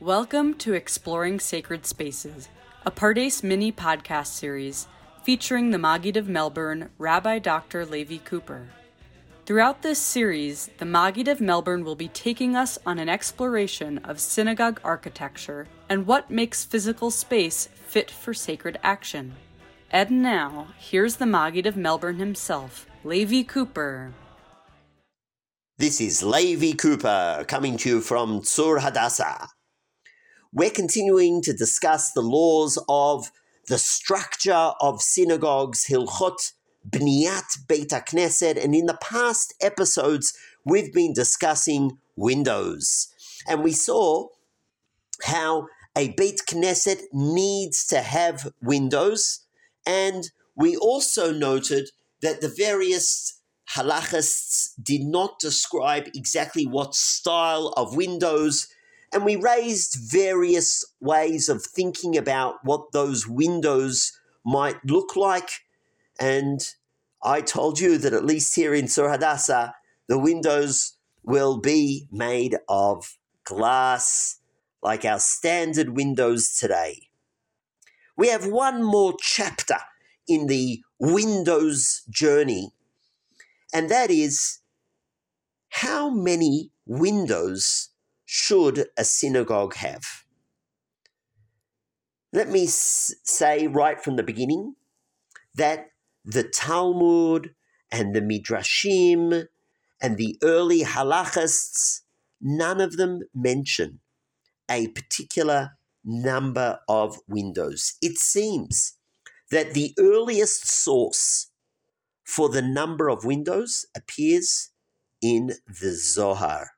Welcome 0.00 0.54
to 0.58 0.74
Exploring 0.74 1.40
Sacred 1.40 1.84
Spaces, 1.84 2.48
a 2.86 2.90
Pardes 2.92 3.42
mini 3.42 3.72
podcast 3.72 4.28
series 4.28 4.86
featuring 5.24 5.72
the 5.72 5.78
Maggid 5.78 6.16
of 6.16 6.28
Melbourne, 6.28 6.90
Rabbi 6.98 7.40
Dr. 7.40 7.84
Levi 7.84 8.18
Cooper. 8.18 8.68
Throughout 9.44 9.82
this 9.82 9.98
series, 9.98 10.70
the 10.78 10.84
Maggid 10.84 11.26
of 11.26 11.40
Melbourne 11.40 11.82
will 11.82 11.96
be 11.96 12.06
taking 12.06 12.54
us 12.54 12.78
on 12.86 13.00
an 13.00 13.08
exploration 13.08 13.98
of 14.04 14.20
synagogue 14.20 14.80
architecture 14.84 15.66
and 15.88 16.06
what 16.06 16.30
makes 16.30 16.64
physical 16.64 17.10
space 17.10 17.68
fit 17.74 18.08
for 18.08 18.32
sacred 18.32 18.78
action. 18.84 19.34
And 19.90 20.22
now, 20.22 20.68
here's 20.78 21.16
the 21.16 21.26
Maggid 21.26 21.66
of 21.66 21.76
Melbourne 21.76 22.18
himself, 22.18 22.86
Levi 23.02 23.42
Cooper. 23.42 24.14
This 25.76 26.00
is 26.00 26.22
Levi 26.22 26.76
Cooper 26.76 27.44
coming 27.48 27.76
to 27.78 27.88
you 27.88 28.00
from 28.00 28.42
Tzur 28.42 28.80
Hadassah. 28.80 29.48
We're 30.52 30.70
continuing 30.70 31.42
to 31.42 31.52
discuss 31.52 32.12
the 32.12 32.22
laws 32.22 32.82
of 32.88 33.30
the 33.68 33.78
structure 33.78 34.72
of 34.80 35.02
synagogues, 35.02 35.86
Hilchot 35.86 36.52
Bniat 36.88 37.68
Beit 37.68 37.90
Knesset, 37.90 38.62
and 38.62 38.74
in 38.74 38.86
the 38.86 38.98
past 39.02 39.54
episodes, 39.60 40.32
we've 40.64 40.92
been 40.92 41.12
discussing 41.12 41.98
windows. 42.16 43.08
And 43.46 43.62
we 43.62 43.72
saw 43.72 44.28
how 45.24 45.66
a 45.94 46.12
Beit 46.12 46.40
Knesset 46.46 47.02
needs 47.12 47.86
to 47.88 48.00
have 48.00 48.50
windows, 48.62 49.40
and 49.86 50.30
we 50.56 50.76
also 50.76 51.30
noted 51.30 51.90
that 52.22 52.40
the 52.40 52.48
various 52.48 53.38
halachists 53.76 54.70
did 54.82 55.02
not 55.02 55.38
describe 55.38 56.06
exactly 56.14 56.64
what 56.66 56.94
style 56.94 57.74
of 57.76 57.96
windows 57.96 58.66
and 59.12 59.24
we 59.24 59.36
raised 59.36 59.96
various 60.10 60.84
ways 61.00 61.48
of 61.48 61.62
thinking 61.64 62.16
about 62.16 62.56
what 62.62 62.92
those 62.92 63.26
windows 63.26 64.18
might 64.44 64.84
look 64.84 65.16
like. 65.16 65.50
And 66.20 66.60
I 67.22 67.40
told 67.40 67.80
you 67.80 67.98
that 67.98 68.12
at 68.12 68.24
least 68.24 68.54
here 68.54 68.74
in 68.74 68.86
Tzur 68.86 69.10
Hadassah, 69.10 69.74
the 70.08 70.18
windows 70.18 70.96
will 71.22 71.58
be 71.58 72.06
made 72.10 72.56
of 72.68 73.18
glass, 73.44 74.40
like 74.82 75.04
our 75.04 75.18
standard 75.18 75.90
windows 75.90 76.56
today. 76.58 77.08
We 78.16 78.28
have 78.28 78.46
one 78.46 78.82
more 78.82 79.14
chapter 79.20 79.78
in 80.26 80.46
the 80.46 80.82
Windows 80.98 82.02
journey, 82.10 82.72
and 83.72 83.88
that 83.88 84.10
is 84.10 84.58
how 85.68 86.10
many 86.10 86.70
windows 86.86 87.90
should 88.30 88.88
a 88.98 89.04
synagogue 89.04 89.74
have? 89.76 90.02
Let 92.30 92.50
me 92.50 92.66
say 92.66 93.66
right 93.66 93.98
from 93.98 94.16
the 94.16 94.22
beginning 94.22 94.74
that 95.54 95.86
the 96.26 96.42
Talmud 96.42 97.54
and 97.90 98.14
the 98.14 98.20
Midrashim 98.20 99.46
and 100.02 100.18
the 100.18 100.36
early 100.42 100.82
halachists, 100.82 102.02
none 102.38 102.82
of 102.82 102.98
them 102.98 103.22
mention 103.34 104.00
a 104.70 104.88
particular 104.88 105.78
number 106.04 106.80
of 106.86 107.20
windows. 107.26 107.94
It 108.02 108.18
seems 108.18 108.98
that 109.50 109.72
the 109.72 109.94
earliest 109.98 110.68
source 110.68 111.50
for 112.24 112.50
the 112.50 112.60
number 112.60 113.08
of 113.08 113.24
windows 113.24 113.86
appears 113.96 114.68
in 115.22 115.54
the 115.66 115.92
Zohar. 115.92 116.72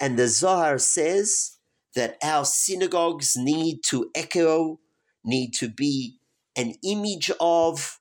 And 0.00 0.18
the 0.18 0.28
Zohar 0.28 0.78
says 0.78 1.58
that 1.94 2.16
our 2.22 2.44
synagogues 2.44 3.34
need 3.36 3.80
to 3.86 4.10
echo, 4.14 4.80
need 5.24 5.52
to 5.54 5.68
be 5.68 6.18
an 6.56 6.74
image 6.84 7.30
of 7.40 7.98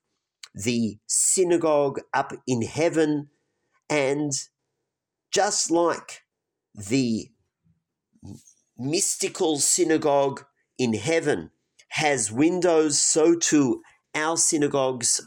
the 0.54 0.98
synagogue 1.08 2.00
up 2.14 2.34
in 2.46 2.62
heaven. 2.62 3.30
And 3.90 4.32
just 5.32 5.72
like 5.72 6.22
the 6.76 7.30
mystical 8.78 9.58
synagogue 9.58 10.44
in 10.78 10.94
heaven 10.94 11.52
has 11.90 12.32
windows, 12.32 13.02
so 13.02 13.36
too 13.36 13.82
our 14.14 14.38
synagogues 14.38 15.22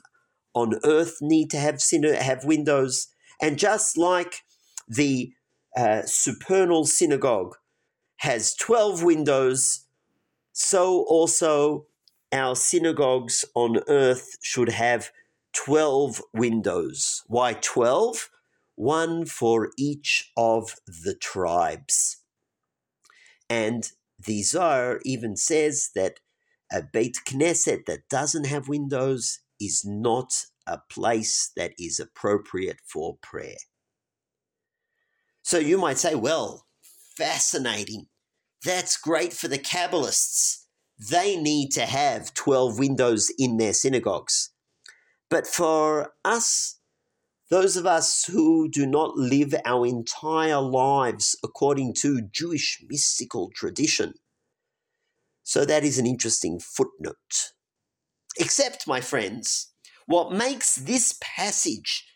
on 0.55 0.79
earth 0.85 1.19
need 1.21 1.51
to 1.51 1.57
have, 1.57 1.81
have 2.21 2.45
windows. 2.45 3.09
And 3.41 3.59
just 3.59 3.97
like 3.97 4.43
the 4.89 5.33
supernal 6.07 6.85
synagogue 6.85 7.57
has 8.19 8.55
12 8.55 9.03
windows, 9.03 9.87
so 10.53 11.05
also 11.09 11.87
our 12.33 12.55
synagogues 12.55 13.45
on 13.55 13.81
earth 13.89 14.37
should 14.43 14.69
have 14.69 15.11
12 15.53 16.23
windows. 16.33 17.23
Why 17.27 17.55
12? 17.55 18.31
One 18.77 19.27
for 19.27 19.71
each 19.77 20.33
of 20.37 20.77
the 20.87 21.15
tribes. 21.15 22.19
And 23.49 23.91
the 24.25 24.43
Zohar 24.43 25.01
even 25.05 25.37
says 25.37 25.91
that 25.95 26.21
a 26.73 26.83
Beit 26.83 27.19
Knesset 27.27 27.87
that 27.87 28.09
doesn't 28.09 28.47
have 28.47 28.69
windows 28.69 29.41
is 29.61 29.85
not 29.85 30.47
a 30.67 30.79
place 30.79 31.51
that 31.57 31.73
is 31.79 31.99
appropriate 31.99 32.79
for 32.85 33.19
prayer. 33.21 33.57
So 35.43 35.59
you 35.59 35.79
might 35.79 35.99
say, 35.99 36.15
well, 36.15 36.67
fascinating. 37.17 38.07
That's 38.65 38.97
great 38.97 39.33
for 39.33 39.49
the 39.49 39.59
Kabbalists. 39.59 40.65
They 40.99 41.37
need 41.37 41.71
to 41.73 41.87
have 41.87 42.35
12 42.35 42.79
windows 42.79 43.33
in 43.39 43.57
their 43.57 43.73
synagogues. 43.73 44.51
But 45.31 45.47
for 45.47 46.13
us, 46.25 46.79
those 47.51 47.77
of 47.77 47.87
us 47.87 48.25
who 48.25 48.69
do 48.69 48.87
not 48.87 49.17
live 49.17 49.55
our 49.65 49.87
entire 49.87 50.61
lives 50.61 51.37
according 51.43 51.95
to 51.95 52.23
Jewish 52.23 52.83
mystical 52.89 53.51
tradition, 53.55 54.15
so 55.43 55.65
that 55.65 55.83
is 55.83 55.99
an 55.99 56.07
interesting 56.07 56.61
footnote. 56.61 57.53
Except, 58.39 58.87
my 58.87 59.01
friends, 59.01 59.73
what 60.07 60.33
makes 60.33 60.77
this 60.77 61.19
passage 61.21 62.07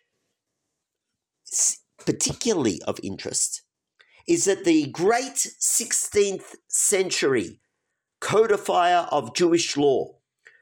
particularly 1.99 2.81
of 2.87 2.99
interest 3.03 3.63
is 4.27 4.45
that 4.47 4.65
the 4.65 4.87
great 4.87 5.47
16th 5.61 6.57
century 6.69 7.61
codifier 8.21 9.07
of 9.11 9.35
Jewish 9.35 9.77
law, 9.77 10.17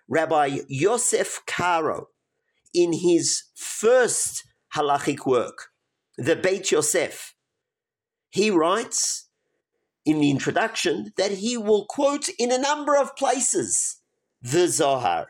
Rabbi 0.09 0.61
Yosef 0.69 1.41
Karo, 1.47 2.09
in 2.75 2.93
his 2.93 3.45
first 3.55 4.45
halachic 4.75 5.27
work, 5.27 5.69
the 6.17 6.35
Beit 6.35 6.71
Yosef, 6.73 7.35
he 8.31 8.51
writes 8.51 9.29
in 10.05 10.19
the 10.19 10.31
introduction 10.31 11.13
that 11.17 11.33
he 11.33 11.57
will 11.57 11.87
quote 11.87 12.29
in 12.39 12.51
a 12.51 12.59
number 12.59 12.97
of 12.97 13.15
places 13.15 14.01
the 14.41 14.67
Zohar. 14.67 15.29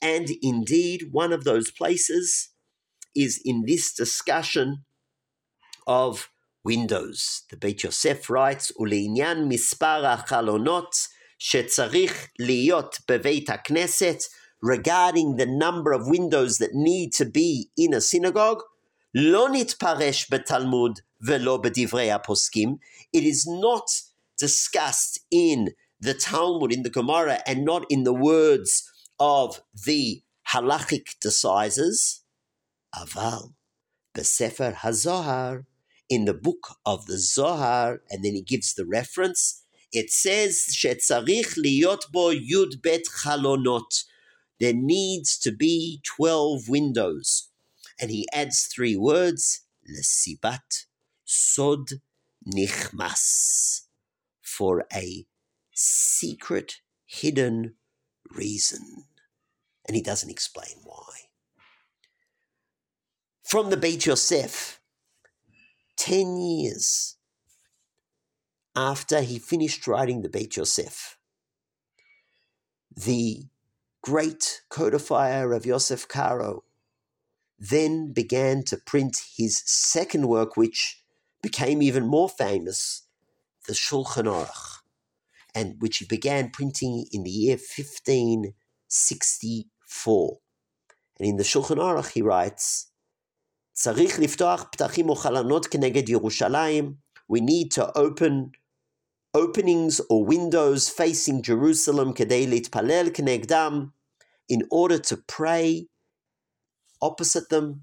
And 0.00 0.28
indeed, 0.42 1.08
one 1.10 1.32
of 1.32 1.42
those 1.44 1.72
places 1.72 2.50
is 3.15 3.41
in 3.43 3.63
this 3.65 3.93
discussion 3.93 4.83
of 5.87 6.29
windows. 6.63 7.43
The 7.49 7.57
Beit 7.57 7.83
Yosef 7.83 8.29
writes, 8.29 8.71
ולעניין 8.79 9.49
מספר 9.49 10.05
החלונות 10.05 10.95
שצריך 11.39 12.29
להיות 12.39 12.97
בבית 13.09 13.49
הכנסת, 13.49 14.17
regarding 14.63 15.35
the 15.37 15.45
number 15.45 15.91
of 15.91 16.07
windows 16.07 16.57
that 16.57 16.73
need 16.73 17.11
to 17.13 17.25
be 17.25 17.69
in 17.77 17.93
a 17.93 18.01
synagogue, 18.01 18.61
לא 19.15 19.47
נתפרש 19.51 20.27
בתלמוד 20.31 20.99
ולא 21.21 21.57
בדברי 21.57 22.11
הפוסקים. 22.11 22.75
It 23.17 23.23
is 23.23 23.47
not 23.47 23.85
discussed 24.41 25.19
in 25.31 25.69
the 26.01 26.13
Talmud, 26.13 26.71
in 26.73 26.83
the 26.83 26.89
Gemara, 26.89 27.39
and 27.45 27.63
not 27.63 27.83
in 27.89 28.03
the 28.03 28.13
words 28.13 28.83
of 29.19 29.61
the 29.85 30.23
halachic 30.51 31.05
decisors. 31.23 32.21
Aval, 32.94 33.54
the 34.14 34.24
Sefer 34.24 34.72
HaZohar, 34.80 35.64
in 36.08 36.24
the 36.24 36.34
book 36.34 36.76
of 36.86 37.06
the 37.06 37.18
Zohar, 37.18 38.00
and 38.10 38.24
then 38.24 38.34
he 38.34 38.42
gives 38.42 38.74
the 38.74 38.86
reference, 38.86 39.62
it 39.92 40.10
says, 40.10 40.66
Shetzarich 40.70 41.58
liyot 41.58 42.10
bo 42.12 42.34
yud 42.34 42.82
bet 42.82 43.04
chalonot. 43.22 44.04
There 44.60 44.74
needs 44.74 45.38
to 45.38 45.52
be 45.52 46.00
12 46.04 46.68
windows. 46.68 47.48
And 48.00 48.10
he 48.10 48.28
adds 48.32 48.66
three 48.66 48.96
words, 48.96 49.62
lesibat, 49.88 50.86
sod 51.24 52.00
nichmas, 52.46 53.82
for 54.42 54.84
a 54.92 55.26
secret, 55.74 56.80
hidden 57.06 57.74
reason. 58.30 59.04
And 59.86 59.96
he 59.96 60.02
doesn't 60.02 60.30
explain 60.30 60.76
why. 60.84 60.97
From 63.48 63.70
the 63.70 63.78
Beit 63.78 64.04
Yosef, 64.04 64.78
10 65.96 66.36
years 66.36 67.16
after 68.76 69.22
he 69.22 69.38
finished 69.38 69.86
writing 69.86 70.20
the 70.20 70.28
Beit 70.28 70.58
Yosef. 70.58 71.16
The 72.94 73.46
great 74.02 74.60
codifier 74.68 75.56
of 75.56 75.64
Yosef 75.64 76.06
Karo 76.06 76.64
then 77.58 78.12
began 78.12 78.64
to 78.64 78.76
print 78.76 79.22
his 79.38 79.62
second 79.64 80.28
work, 80.28 80.58
which 80.58 81.02
became 81.40 81.80
even 81.80 82.06
more 82.06 82.28
famous, 82.28 83.04
the 83.66 83.72
Shulchan 83.72 84.26
Aruch, 84.26 84.80
and 85.54 85.80
which 85.80 85.96
he 85.96 86.04
began 86.04 86.50
printing 86.50 87.06
in 87.12 87.22
the 87.22 87.30
year 87.30 87.56
1564. 87.56 90.38
And 91.18 91.26
in 91.26 91.38
the 91.38 91.44
Shulchan 91.44 91.78
Aruch 91.78 92.10
he 92.10 92.20
writes, 92.20 92.88
צריך 93.77 94.19
לפתוח 94.19 94.65
פתחים 94.71 95.09
וחלונות 95.09 95.65
כנגד 95.67 96.09
ירושלים. 96.09 96.93
We 97.33 97.39
need 97.39 97.71
to 97.75 97.83
open 97.97 98.51
openings 99.37 99.99
or 99.99 100.25
windows 100.25 100.89
facing 100.89 101.41
Jerusalem 101.41 102.13
כדי 102.15 102.47
להתפלל 102.47 103.09
כנגדם 103.13 103.85
in 104.51 104.61
order 104.73 104.99
to 104.99 105.15
pray 105.31 105.85
opposite 107.03 107.49
them. 107.53 107.79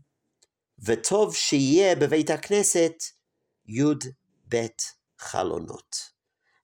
וטוב 0.85 1.35
שיהיה 1.35 1.97
בבית 1.97 2.31
הכנסת 2.31 2.95
י"ב 3.67 4.67
חלונות. 5.19 6.11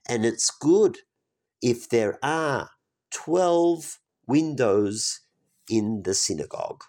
And 0.09 0.25
it's 0.25 0.51
good 0.51 0.97
if 1.65 1.89
there 1.89 2.19
are 2.25 2.69
12 3.11 4.01
windows 4.29 5.21
in 5.71 6.03
the 6.03 6.15
synagogue. 6.15 6.85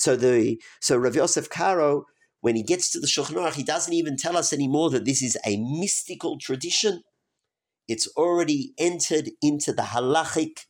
So 0.00 0.16
the 0.16 0.58
so 0.80 0.96
Rav 0.96 1.14
Yosef 1.14 1.50
Karo, 1.50 2.06
when 2.40 2.56
he 2.56 2.62
gets 2.62 2.90
to 2.92 3.00
the 3.00 3.06
Shulchan 3.06 3.36
Aruch, 3.36 3.52
he 3.52 3.62
doesn't 3.62 3.92
even 3.92 4.16
tell 4.16 4.34
us 4.34 4.50
anymore 4.50 4.88
that 4.90 5.04
this 5.04 5.22
is 5.22 5.36
a 5.44 5.58
mystical 5.58 6.38
tradition. 6.38 7.02
It's 7.86 8.08
already 8.16 8.72
entered 8.78 9.30
into 9.42 9.74
the 9.74 9.82
halachic 9.82 10.64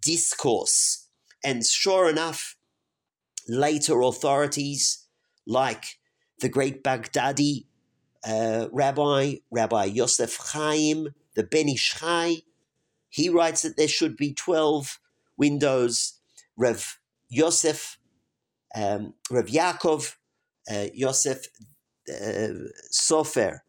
discourse. 0.00 1.08
And 1.44 1.66
sure 1.66 2.08
enough, 2.08 2.56
later 3.46 4.00
authorities 4.00 5.04
like 5.46 5.98
the 6.40 6.48
great 6.48 6.82
Baghdadi 6.82 7.66
uh, 8.26 8.68
rabbi, 8.72 9.34
Rabbi 9.50 9.84
Yosef 9.84 10.38
Chaim, 10.52 11.08
the 11.36 11.42
Ben 11.42 11.68
Ish 11.68 11.96
Chai, 11.96 12.36
he 13.10 13.28
writes 13.28 13.60
that 13.60 13.76
there 13.76 13.88
should 13.88 14.16
be 14.16 14.32
12 14.32 14.98
windows. 15.36 16.18
Rav 16.56 16.98
Yosef, 17.28 17.98
um, 18.74 19.14
Rav 19.30 19.46
Yaakov, 19.46 20.14
uh, 20.70 20.86
Yosef 20.92 21.46
uh, 22.08 22.68
Sofer, 22.92 23.60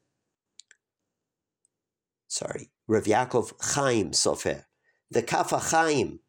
sorry, 2.27 2.69
Rav 2.87 3.03
Yaakov 3.03 3.53
Chaim 3.75 4.11
Sofer, 4.11 4.65
the 5.09 5.21
Kaf 5.21 5.51
HaChaim, 5.51 6.19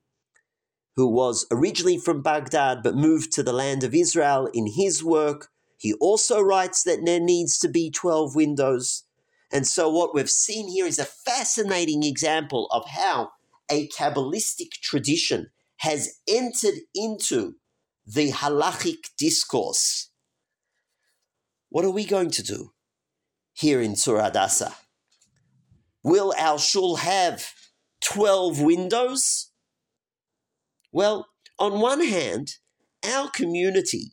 who 0.96 1.08
was 1.08 1.46
originally 1.50 1.98
from 1.98 2.22
Baghdad 2.22 2.82
but 2.82 2.94
moved 2.94 3.32
to 3.32 3.42
the 3.42 3.52
land 3.52 3.84
of 3.84 3.94
Israel 3.94 4.48
in 4.52 4.66
his 4.66 5.04
work. 5.04 5.48
He 5.78 5.92
also 5.94 6.40
writes 6.40 6.82
that 6.84 7.04
there 7.04 7.20
needs 7.20 7.58
to 7.58 7.68
be 7.68 7.90
12 7.90 8.34
windows. 8.34 9.04
And 9.52 9.66
so, 9.66 9.90
what 9.90 10.14
we've 10.14 10.30
seen 10.30 10.68
here 10.68 10.86
is 10.86 10.98
a 10.98 11.04
fascinating 11.04 12.02
example 12.02 12.66
of 12.72 12.88
how 12.88 13.32
a 13.70 13.88
Kabbalistic 13.88 14.70
tradition 14.82 15.50
has 15.78 16.18
entered 16.26 16.74
into 16.94 17.56
the 18.06 18.30
halachic 18.30 19.10
discourse. 19.18 20.10
What 21.68 21.84
are 21.84 21.90
we 21.90 22.04
going 22.04 22.30
to 22.30 22.42
do 22.42 22.72
here 23.52 23.80
in 23.80 23.92
Tzur 23.92 24.22
Hadassah? 24.22 24.74
Will 26.02 26.32
our 26.38 26.58
shul 26.58 26.96
have 26.96 27.50
12 28.00 28.60
windows? 28.60 29.50
Well, 30.92 31.26
on 31.58 31.80
one 31.80 32.04
hand, 32.04 32.54
our 33.04 33.28
community 33.28 34.12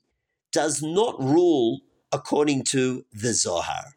does 0.52 0.82
not 0.82 1.22
rule 1.22 1.82
according 2.12 2.64
to 2.64 3.06
the 3.12 3.34
Zohar. 3.34 3.96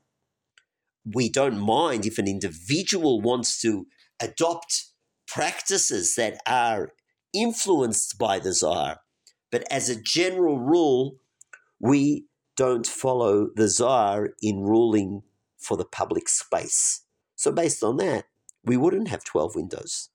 We 1.05 1.29
don't 1.31 1.59
mind 1.59 2.05
if 2.05 2.19
an 2.19 2.29
individual 2.29 3.21
wants 3.21 3.61
to 3.63 3.87
adopt 4.21 4.87
practices 5.27 6.15
that 6.17 6.39
are 6.47 6.93
influenced 7.33 8.19
by 8.19 8.39
the 8.39 8.53
Zohar. 8.53 9.01
But 9.51 9.65
as 9.71 9.89
a 9.89 10.01
general 10.01 10.59
rule, 10.59 11.19
we 11.81 12.27
don't 12.57 12.87
follow 12.87 13.49
the 13.55 13.69
Zohar 13.69 14.31
in 14.43 14.63
ruling 14.63 15.23
for 15.59 15.77
the 15.77 15.85
public 15.85 16.29
space. 16.29 17.03
So, 17.35 17.53
based 17.53 17.83
on 17.85 17.99
that, 17.99 18.25
we 18.65 18.77
wouldn't 18.77 19.09
have 19.09 19.25
12 19.25 19.55
windows. 19.55 20.09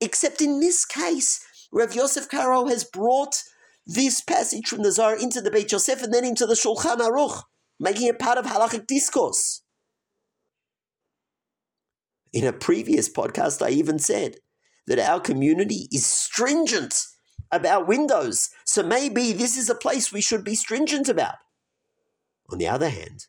Except 0.00 0.42
in 0.42 0.60
this 0.60 0.84
case, 0.84 1.44
Rav 1.72 1.94
Yosef 1.94 2.28
Karo 2.28 2.66
has 2.66 2.84
brought 2.84 3.42
this 3.86 4.20
passage 4.20 4.68
from 4.68 4.82
the 4.82 4.92
Zohar 4.92 5.16
into 5.16 5.40
the 5.40 5.50
Beit 5.50 5.72
Yosef 5.72 6.02
and 6.02 6.12
then 6.12 6.24
into 6.24 6.46
the 6.46 6.54
Shulchan 6.54 6.98
Aruch, 6.98 7.42
making 7.78 8.08
it 8.08 8.18
part 8.18 8.38
of 8.38 8.46
halachic 8.46 8.86
discourse. 8.86 9.62
In 12.32 12.44
a 12.44 12.52
previous 12.52 13.08
podcast, 13.08 13.64
I 13.64 13.70
even 13.70 13.98
said 13.98 14.36
that 14.86 14.98
our 14.98 15.20
community 15.20 15.88
is 15.92 16.04
stringent 16.04 16.94
about 17.54 17.86
windows, 17.86 18.50
so 18.64 18.82
maybe 18.82 19.32
this 19.32 19.56
is 19.56 19.70
a 19.70 19.74
place 19.74 20.12
we 20.12 20.20
should 20.20 20.44
be 20.44 20.54
stringent 20.54 21.08
about. 21.08 21.36
On 22.50 22.58
the 22.58 22.68
other 22.68 22.88
hand, 22.88 23.26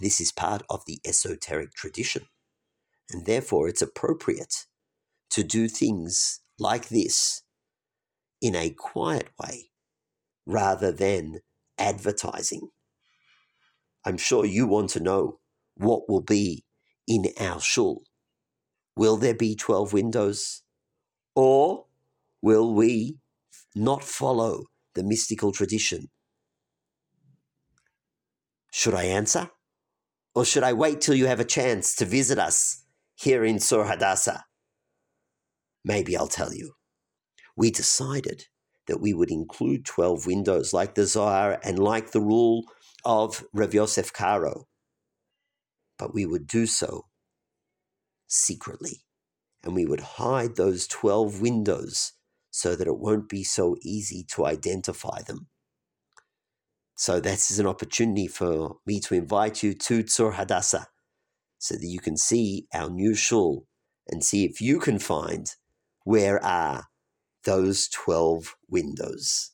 this 0.00 0.20
is 0.20 0.32
part 0.32 0.62
of 0.68 0.84
the 0.86 1.00
esoteric 1.06 1.74
tradition, 1.74 2.26
and 3.10 3.24
therefore 3.24 3.68
it's 3.68 3.82
appropriate 3.82 4.66
to 5.30 5.42
do 5.42 5.68
things 5.68 6.40
like 6.58 6.88
this 6.88 7.42
in 8.40 8.54
a 8.54 8.70
quiet 8.70 9.28
way 9.40 9.70
rather 10.44 10.90
than 10.90 11.40
advertising. 11.78 12.68
I'm 14.04 14.18
sure 14.18 14.44
you 14.44 14.66
want 14.66 14.90
to 14.90 15.00
know 15.00 15.38
what 15.76 16.08
will 16.08 16.22
be 16.22 16.64
in 17.06 17.26
our 17.40 17.60
shul. 17.60 18.02
Will 18.96 19.16
there 19.16 19.34
be 19.34 19.54
12 19.54 19.92
windows? 19.92 20.62
Or 21.34 21.86
will 22.42 22.74
we 22.74 23.16
not 23.74 24.02
follow 24.02 24.64
the 24.94 25.02
mystical 25.02 25.52
tradition? 25.52 26.10
Should 28.72 28.94
I 28.94 29.04
answer? 29.04 29.50
Or 30.34 30.44
should 30.44 30.62
I 30.62 30.72
wait 30.72 31.00
till 31.00 31.14
you 31.14 31.26
have 31.26 31.40
a 31.40 31.44
chance 31.44 31.94
to 31.96 32.04
visit 32.04 32.38
us 32.38 32.84
here 33.14 33.44
in 33.44 33.56
Tzur 33.56 33.86
Hadassah? 33.86 34.44
Maybe 35.84 36.16
I'll 36.16 36.26
tell 36.26 36.52
you. 36.52 36.72
We 37.56 37.70
decided 37.70 38.46
that 38.86 39.00
we 39.00 39.12
would 39.12 39.30
include 39.30 39.84
12 39.84 40.26
windows 40.26 40.72
like 40.72 40.94
the 40.94 41.06
Zohar 41.06 41.60
and 41.62 41.78
like 41.78 42.10
the 42.10 42.20
rule 42.20 42.64
of 43.04 43.44
Rav 43.52 43.74
Yosef 43.74 44.12
Karo. 44.12 44.66
But 45.98 46.14
we 46.14 46.24
would 46.26 46.46
do 46.46 46.66
so 46.66 47.06
secretly. 48.26 49.02
And 49.62 49.74
we 49.74 49.86
would 49.86 50.00
hide 50.00 50.56
those 50.56 50.88
12 50.88 51.40
windows 51.40 52.14
so 52.52 52.76
that 52.76 52.86
it 52.86 52.98
won't 52.98 53.28
be 53.28 53.42
so 53.42 53.76
easy 53.82 54.24
to 54.28 54.46
identify 54.46 55.22
them. 55.22 55.48
So 56.94 57.18
this 57.18 57.50
is 57.50 57.58
an 57.58 57.66
opportunity 57.66 58.28
for 58.28 58.76
me 58.86 59.00
to 59.00 59.14
invite 59.14 59.62
you 59.62 59.74
to 59.74 60.04
Tzur 60.04 60.34
Hadassah 60.34 60.86
so 61.58 61.74
that 61.74 61.86
you 61.86 61.98
can 61.98 62.16
see 62.16 62.66
our 62.72 62.90
new 62.90 63.14
shul 63.14 63.66
and 64.06 64.22
see 64.22 64.44
if 64.44 64.60
you 64.60 64.78
can 64.78 64.98
find 64.98 65.54
where 66.04 66.44
are 66.44 66.88
those 67.44 67.88
12 67.88 68.54
windows. 68.68 69.52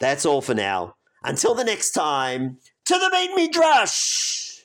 That's 0.00 0.26
all 0.26 0.42
for 0.42 0.54
now. 0.54 0.96
Until 1.22 1.54
the 1.54 1.64
next 1.64 1.92
time, 1.92 2.58
to 2.86 2.94
the 2.94 3.08
Beit 3.12 3.30
Midrash! 3.34 4.55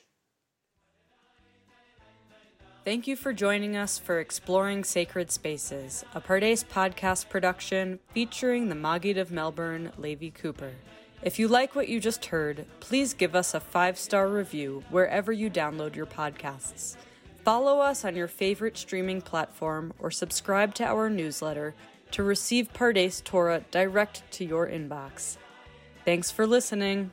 Thank 2.84 3.06
you 3.06 3.14
for 3.14 3.32
joining 3.32 3.76
us 3.76 3.96
for 3.96 4.18
Exploring 4.18 4.82
Sacred 4.82 5.30
Spaces, 5.30 6.04
a 6.16 6.20
Pardes 6.20 6.64
podcast 6.64 7.28
production 7.28 8.00
featuring 8.12 8.68
the 8.68 8.74
Maggid 8.74 9.18
of 9.18 9.30
Melbourne, 9.30 9.92
Levi 9.96 10.30
Cooper. 10.30 10.72
If 11.22 11.38
you 11.38 11.46
like 11.46 11.76
what 11.76 11.88
you 11.88 12.00
just 12.00 12.26
heard, 12.26 12.66
please 12.80 13.14
give 13.14 13.36
us 13.36 13.54
a 13.54 13.60
five 13.60 13.96
star 13.96 14.26
review 14.26 14.82
wherever 14.90 15.30
you 15.30 15.48
download 15.48 15.94
your 15.94 16.06
podcasts. 16.06 16.96
Follow 17.44 17.78
us 17.78 18.04
on 18.04 18.16
your 18.16 18.26
favorite 18.26 18.76
streaming 18.76 19.22
platform 19.22 19.92
or 20.00 20.10
subscribe 20.10 20.74
to 20.74 20.84
our 20.84 21.08
newsletter 21.08 21.76
to 22.10 22.24
receive 22.24 22.72
Pardes 22.72 23.22
Torah 23.22 23.64
direct 23.70 24.28
to 24.32 24.44
your 24.44 24.66
inbox. 24.66 25.36
Thanks 26.04 26.32
for 26.32 26.48
listening. 26.48 27.12